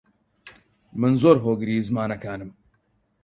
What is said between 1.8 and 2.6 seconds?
زمانەکانم.